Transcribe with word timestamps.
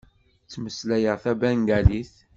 Ttmeslayeɣ 0.45 1.17
tabengalit. 1.23 2.13